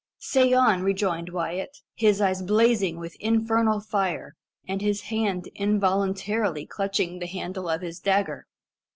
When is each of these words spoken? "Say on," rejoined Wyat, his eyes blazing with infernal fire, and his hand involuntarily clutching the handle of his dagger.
"Say 0.17 0.51
on," 0.53 0.81
rejoined 0.81 1.29
Wyat, 1.29 1.77
his 1.93 2.21
eyes 2.21 2.41
blazing 2.41 2.97
with 2.97 3.15
infernal 3.19 3.79
fire, 3.79 4.35
and 4.67 4.81
his 4.81 5.01
hand 5.13 5.47
involuntarily 5.53 6.65
clutching 6.65 7.19
the 7.19 7.27
handle 7.27 7.69
of 7.69 7.81
his 7.81 7.99
dagger. 7.99 8.47